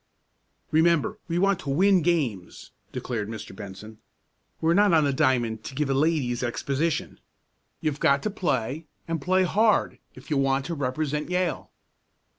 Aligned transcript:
"Remember 0.71 1.19
we 1.27 1.37
want 1.37 1.59
to 1.59 1.69
win 1.69 2.01
games," 2.01 2.71
declared 2.91 3.29
Mr. 3.29 3.55
Benson. 3.55 3.99
"We're 4.59 4.73
not 4.73 4.93
on 4.93 5.03
the 5.03 5.13
diamond 5.13 5.63
to 5.65 5.75
give 5.75 5.91
a 5.91 5.93
ladies' 5.93 6.41
exhibition. 6.41 7.19
You've 7.81 7.99
got 7.99 8.23
to 8.23 8.31
play, 8.31 8.87
and 9.07 9.21
play 9.21 9.43
hard 9.43 9.99
if 10.15 10.31
you 10.31 10.37
want 10.37 10.65
to 10.65 10.73
represent 10.73 11.29
Yale." 11.29 11.69